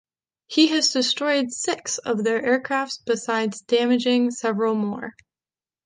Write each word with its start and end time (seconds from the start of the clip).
He 0.47 0.69
has 0.69 0.89
destroyed 0.89 1.51
six 1.51 1.99
of 1.99 2.23
their 2.23 2.43
aircraft 2.43 3.01
besides 3.05 3.61
damaging 3.61 4.31
several 4.31 4.73
more. 4.73 5.13